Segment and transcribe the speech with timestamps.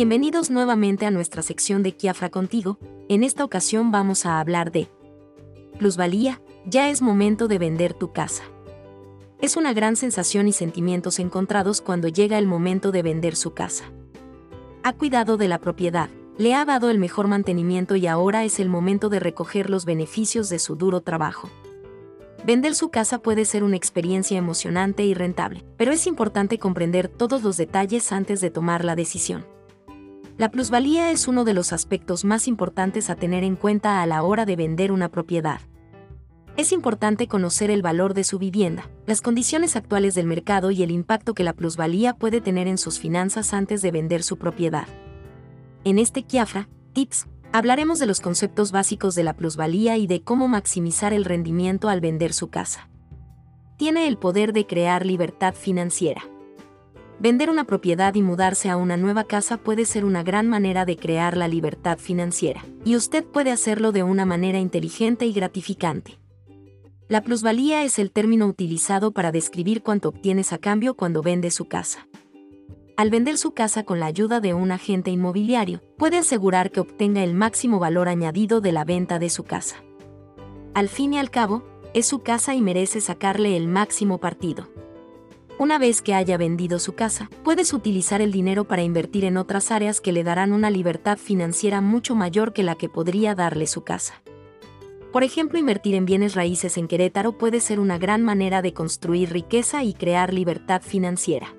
[0.00, 2.78] Bienvenidos nuevamente a nuestra sección de Kiafra contigo.
[3.10, 4.88] En esta ocasión vamos a hablar de
[5.78, 8.44] plusvalía, ya es momento de vender tu casa.
[9.42, 13.92] Es una gran sensación y sentimientos encontrados cuando llega el momento de vender su casa.
[14.84, 16.08] Ha cuidado de la propiedad,
[16.38, 20.48] le ha dado el mejor mantenimiento y ahora es el momento de recoger los beneficios
[20.48, 21.50] de su duro trabajo.
[22.46, 27.42] Vender su casa puede ser una experiencia emocionante y rentable, pero es importante comprender todos
[27.42, 29.44] los detalles antes de tomar la decisión.
[30.40, 34.22] La plusvalía es uno de los aspectos más importantes a tener en cuenta a la
[34.22, 35.60] hora de vender una propiedad.
[36.56, 40.92] Es importante conocer el valor de su vivienda, las condiciones actuales del mercado y el
[40.92, 44.88] impacto que la plusvalía puede tener en sus finanzas antes de vender su propiedad.
[45.84, 50.48] En este Kiafra, Tips, hablaremos de los conceptos básicos de la plusvalía y de cómo
[50.48, 52.88] maximizar el rendimiento al vender su casa.
[53.76, 56.22] Tiene el poder de crear libertad financiera.
[57.20, 60.96] Vender una propiedad y mudarse a una nueva casa puede ser una gran manera de
[60.96, 66.18] crear la libertad financiera, y usted puede hacerlo de una manera inteligente y gratificante.
[67.08, 71.66] La plusvalía es el término utilizado para describir cuánto obtienes a cambio cuando vende su
[71.66, 72.08] casa.
[72.96, 77.22] Al vender su casa con la ayuda de un agente inmobiliario, puede asegurar que obtenga
[77.22, 79.76] el máximo valor añadido de la venta de su casa.
[80.72, 84.68] Al fin y al cabo, es su casa y merece sacarle el máximo partido.
[85.60, 89.70] Una vez que haya vendido su casa, puedes utilizar el dinero para invertir en otras
[89.70, 93.84] áreas que le darán una libertad financiera mucho mayor que la que podría darle su
[93.84, 94.22] casa.
[95.12, 99.34] Por ejemplo, invertir en bienes raíces en Querétaro puede ser una gran manera de construir
[99.34, 101.54] riqueza y crear libertad financiera.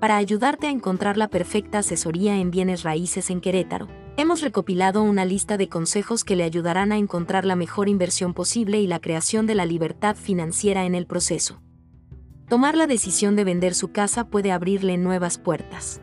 [0.00, 5.24] Para ayudarte a encontrar la perfecta asesoría en bienes raíces en Querétaro, hemos recopilado una
[5.24, 9.46] lista de consejos que le ayudarán a encontrar la mejor inversión posible y la creación
[9.46, 11.60] de la libertad financiera en el proceso.
[12.48, 16.02] Tomar la decisión de vender su casa puede abrirle nuevas puertas.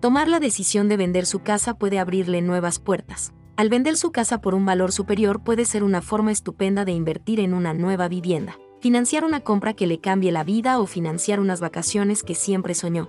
[0.00, 3.32] Tomar la decisión de vender su casa puede abrirle nuevas puertas.
[3.56, 7.38] Al vender su casa por un valor superior puede ser una forma estupenda de invertir
[7.38, 11.60] en una nueva vivienda, financiar una compra que le cambie la vida o financiar unas
[11.60, 13.08] vacaciones que siempre soñó.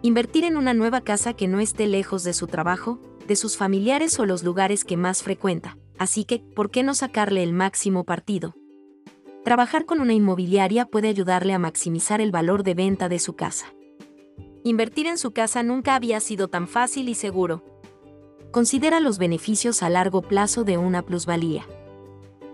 [0.00, 4.16] Invertir en una nueva casa que no esté lejos de su trabajo, de sus familiares
[4.20, 5.76] o los lugares que más frecuenta.
[5.98, 8.54] Así que, ¿por qué no sacarle el máximo partido?
[9.48, 13.72] Trabajar con una inmobiliaria puede ayudarle a maximizar el valor de venta de su casa.
[14.62, 17.64] Invertir en su casa nunca había sido tan fácil y seguro.
[18.50, 21.64] Considera los beneficios a largo plazo de una plusvalía.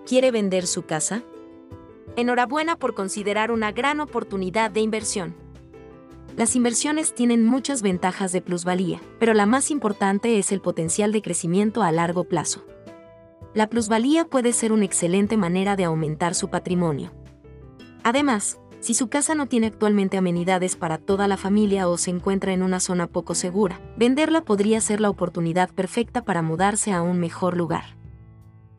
[0.06, 1.24] ¿Quiere vender su casa?
[2.14, 5.34] Enhorabuena por considerar una gran oportunidad de inversión.
[6.36, 11.22] Las inversiones tienen muchas ventajas de plusvalía, pero la más importante es el potencial de
[11.22, 12.64] crecimiento a largo plazo
[13.54, 17.12] la plusvalía puede ser una excelente manera de aumentar su patrimonio.
[18.02, 22.52] Además, si su casa no tiene actualmente amenidades para toda la familia o se encuentra
[22.52, 27.18] en una zona poco segura, venderla podría ser la oportunidad perfecta para mudarse a un
[27.18, 27.96] mejor lugar.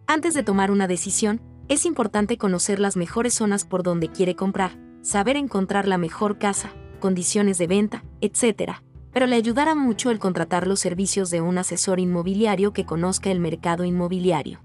[0.05, 4.77] Antes de tomar una decisión, es importante conocer las mejores zonas por donde quiere comprar,
[5.01, 6.69] saber encontrar la mejor casa,
[6.99, 8.73] condiciones de venta, etc.
[9.15, 13.39] Pero le ayudará mucho el contratar los servicios de un asesor inmobiliario que conozca el
[13.39, 14.59] mercado inmobiliario.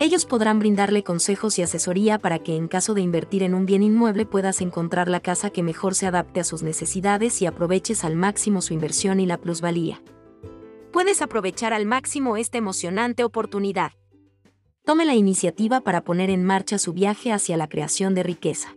[0.00, 3.84] Ellos podrán brindarle consejos y asesoría para que en caso de invertir en un bien
[3.84, 8.16] inmueble puedas encontrar la casa que mejor se adapte a sus necesidades y aproveches al
[8.16, 10.02] máximo su inversión y la plusvalía.
[10.92, 13.92] Puedes aprovechar al máximo esta emocionante oportunidad.
[14.84, 18.74] Tome la iniciativa para poner en marcha su viaje hacia la creación de riqueza.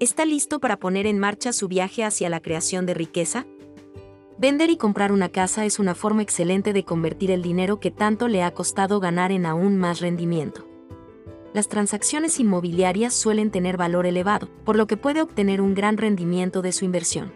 [0.00, 3.46] ¿Está listo para poner en marcha su viaje hacia la creación de riqueza?
[4.38, 8.28] Vender y comprar una casa es una forma excelente de convertir el dinero que tanto
[8.28, 10.68] le ha costado ganar en aún más rendimiento.
[11.54, 16.60] Las transacciones inmobiliarias suelen tener valor elevado, por lo que puede obtener un gran rendimiento
[16.60, 17.32] de su inversión.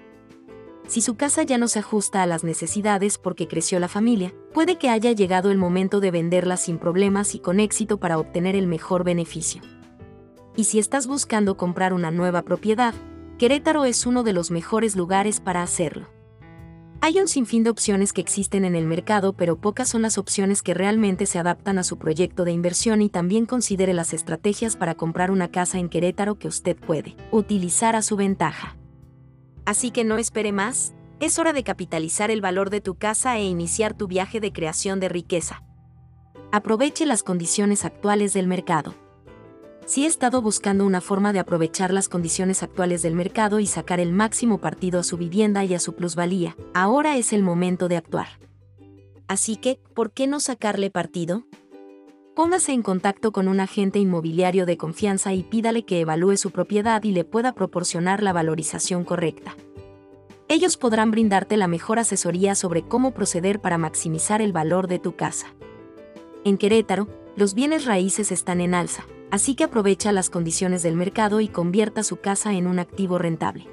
[0.89, 4.77] Si su casa ya no se ajusta a las necesidades porque creció la familia, puede
[4.77, 8.67] que haya llegado el momento de venderla sin problemas y con éxito para obtener el
[8.67, 9.63] mejor beneficio.
[10.55, 12.93] Y si estás buscando comprar una nueva propiedad,
[13.39, 16.09] Querétaro es uno de los mejores lugares para hacerlo.
[17.03, 20.63] Hay un sinfín de opciones que existen en el mercado, pero pocas son las opciones
[20.63, 24.95] que realmente se adaptan a su proyecto de inversión y también considere las estrategias para
[24.95, 28.77] comprar una casa en Querétaro que usted puede utilizar a su ventaja.
[29.65, 33.45] Así que no espere más, es hora de capitalizar el valor de tu casa e
[33.45, 35.63] iniciar tu viaje de creación de riqueza.
[36.53, 38.95] Aproveche las condiciones actuales del mercado
[39.91, 43.99] si he estado buscando una forma de aprovechar las condiciones actuales del mercado y sacar
[43.99, 47.97] el máximo partido a su vivienda y a su plusvalía, ahora es el momento de
[47.97, 48.29] actuar.
[49.27, 51.43] Así que, ¿por qué no sacarle partido?
[52.37, 57.03] Póngase en contacto con un agente inmobiliario de confianza y pídale que evalúe su propiedad
[57.03, 59.57] y le pueda proporcionar la valorización correcta.
[60.47, 65.17] Ellos podrán brindarte la mejor asesoría sobre cómo proceder para maximizar el valor de tu
[65.17, 65.49] casa.
[66.45, 71.41] En Querétaro, los bienes raíces están en alza, así que aprovecha las condiciones del mercado
[71.41, 73.67] y convierta su casa en un activo rentable.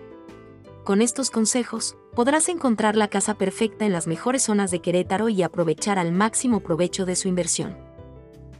[0.84, 5.44] Con estos consejos, podrás encontrar la casa perfecta en las mejores zonas de Querétaro y
[5.44, 7.78] aprovechar al máximo provecho de su inversión.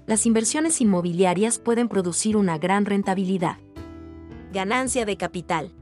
[0.06, 3.58] Las inversiones inmobiliarias pueden producir una gran rentabilidad.
[4.52, 5.74] Ganancia de capital.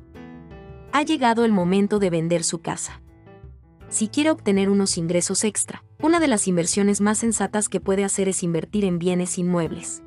[0.92, 3.02] Ha llegado el momento de vender su casa.
[3.90, 8.30] Si quiere obtener unos ingresos extra, una de las inversiones más sensatas que puede hacer
[8.30, 10.05] es invertir en bienes inmuebles.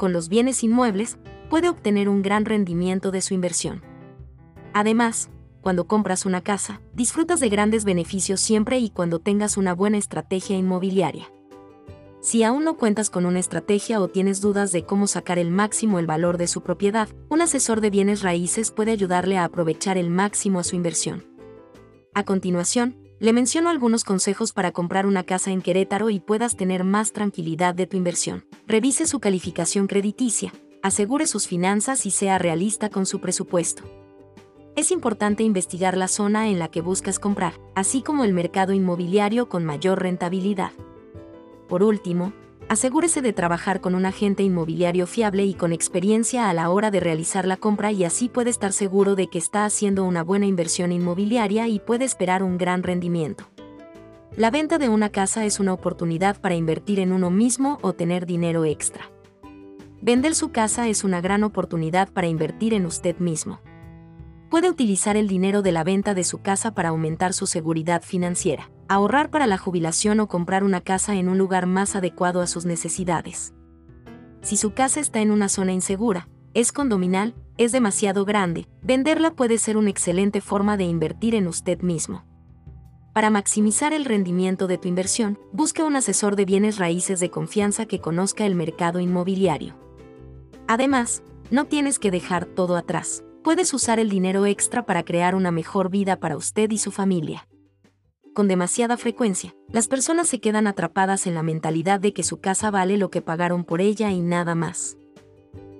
[0.00, 1.18] Con los bienes inmuebles,
[1.50, 3.82] puede obtener un gran rendimiento de su inversión.
[4.72, 5.28] Además,
[5.60, 10.56] cuando compras una casa, disfrutas de grandes beneficios siempre y cuando tengas una buena estrategia
[10.56, 11.30] inmobiliaria.
[12.22, 15.98] Si aún no cuentas con una estrategia o tienes dudas de cómo sacar el máximo
[15.98, 20.08] el valor de su propiedad, un asesor de bienes raíces puede ayudarle a aprovechar el
[20.08, 21.26] máximo a su inversión.
[22.14, 26.82] A continuación, le menciono algunos consejos para comprar una casa en Querétaro y puedas tener
[26.82, 28.44] más tranquilidad de tu inversión.
[28.66, 30.52] Revise su calificación crediticia,
[30.82, 33.84] asegure sus finanzas y sea realista con su presupuesto
[34.80, 39.48] es importante investigar la zona en la que buscas comprar, así como el mercado inmobiliario
[39.48, 40.72] con mayor rentabilidad.
[41.68, 42.32] Por último,
[42.70, 47.00] asegúrese de trabajar con un agente inmobiliario fiable y con experiencia a la hora de
[47.00, 50.92] realizar la compra y así puede estar seguro de que está haciendo una buena inversión
[50.92, 53.42] inmobiliaria y puede esperar un gran rendimiento.
[54.36, 58.24] La venta de una casa es una oportunidad para invertir en uno mismo o tener
[58.24, 59.10] dinero extra.
[60.00, 63.58] Vender su casa es una gran oportunidad para invertir en usted mismo
[64.50, 68.68] puede utilizar el dinero de la venta de su casa para aumentar su seguridad financiera,
[68.88, 72.66] ahorrar para la jubilación o comprar una casa en un lugar más adecuado a sus
[72.66, 73.54] necesidades.
[74.42, 79.56] Si su casa está en una zona insegura, es condominal, es demasiado grande, venderla puede
[79.56, 82.24] ser una excelente forma de invertir en usted mismo.
[83.14, 87.86] Para maximizar el rendimiento de tu inversión, busca un asesor de bienes raíces de confianza
[87.86, 89.76] que conozca el mercado inmobiliario.
[90.66, 95.50] Además, no tienes que dejar todo atrás puedes usar el dinero extra para crear una
[95.50, 97.46] mejor vida para usted y su familia.
[98.34, 102.70] Con demasiada frecuencia, las personas se quedan atrapadas en la mentalidad de que su casa
[102.70, 104.96] vale lo que pagaron por ella y nada más.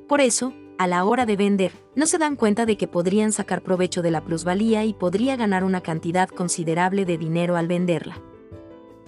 [0.08, 3.62] Por eso, a la hora de vender, no se dan cuenta de que podrían sacar
[3.62, 8.20] provecho de la plusvalía y podría ganar una cantidad considerable de dinero al venderla.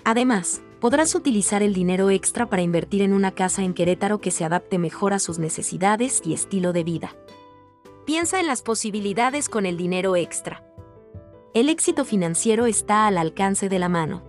[0.05, 4.45] Además, podrás utilizar el dinero extra para invertir en una casa en Querétaro que se
[4.45, 7.17] adapte mejor a sus necesidades y estilo de vida.
[8.05, 10.65] Piensa en las posibilidades con el dinero extra.
[11.55, 14.25] El éxito financiero está al alcance de la mano.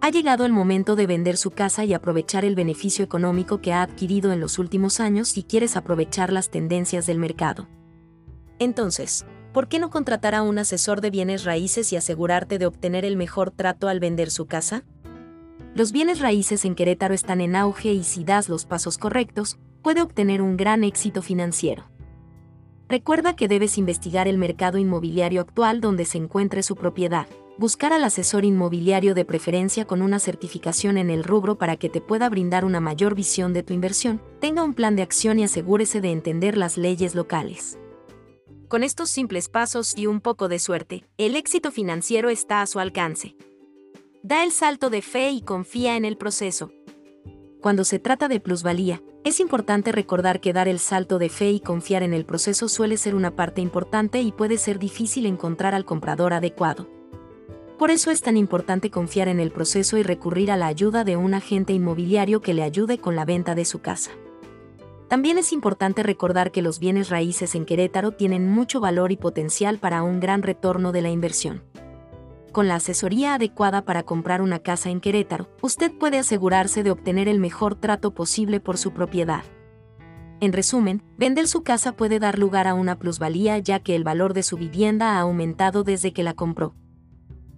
[0.00, 3.82] Ha llegado el momento de vender su casa y aprovechar el beneficio económico que ha
[3.82, 7.68] adquirido en los últimos años si quieres aprovechar las tendencias del mercado.
[8.58, 13.04] Entonces, ¿por qué no contratar a un asesor de bienes raíces y asegurarte de obtener
[13.04, 14.82] el mejor trato al vender su casa?
[15.76, 20.02] Los bienes raíces en Querétaro están en auge y si das los pasos correctos, puede
[20.02, 21.84] obtener un gran éxito financiero.
[22.90, 27.28] Recuerda que debes investigar el mercado inmobiliario actual donde se encuentre su propiedad.
[27.56, 32.00] Buscar al asesor inmobiliario de preferencia con una certificación en el rubro para que te
[32.00, 34.20] pueda brindar una mayor visión de tu inversión.
[34.40, 37.78] Tenga un plan de acción y asegúrese de entender las leyes locales.
[38.66, 42.80] Con estos simples pasos y un poco de suerte, el éxito financiero está a su
[42.80, 43.36] alcance.
[44.24, 46.72] Da el salto de fe y confía en el proceso.
[47.60, 51.60] Cuando se trata de plusvalía, es importante recordar que dar el salto de fe y
[51.60, 55.84] confiar en el proceso suele ser una parte importante y puede ser difícil encontrar al
[55.84, 56.88] comprador adecuado.
[57.78, 61.18] Por eso es tan importante confiar en el proceso y recurrir a la ayuda de
[61.18, 64.10] un agente inmobiliario que le ayude con la venta de su casa.
[65.08, 69.78] También es importante recordar que los bienes raíces en Querétaro tienen mucho valor y potencial
[69.78, 71.62] para un gran retorno de la inversión.
[72.52, 77.28] Con la asesoría adecuada para comprar una casa en Querétaro, usted puede asegurarse de obtener
[77.28, 79.44] el mejor trato posible por su propiedad.
[80.40, 84.34] En resumen, vender su casa puede dar lugar a una plusvalía ya que el valor
[84.34, 86.74] de su vivienda ha aumentado desde que la compró.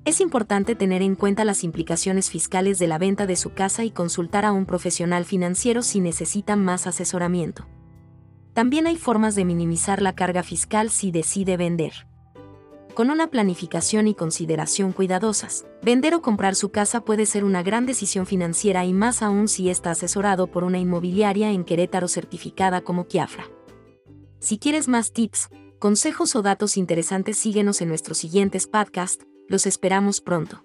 [0.05, 3.93] Es importante tener en cuenta las implicaciones fiscales de la venta de su casa y
[3.93, 7.67] consultar a un profesional financiero si necesita más asesoramiento.
[8.53, 12.12] También hay formas de minimizar la carga fiscal si decide vender
[12.95, 15.67] con una planificación y consideración cuidadosas.
[15.83, 19.71] Vender o comprar su casa puede ser una gran decisión financiera y más aún si
[19.71, 23.45] está asesorado por una inmobiliaria en Querétaro certificada como Kiafra.
[24.39, 30.21] Si quieres más tips, consejos o datos interesantes síguenos en nuestros siguientes podcasts, los esperamos
[30.21, 30.63] pronto.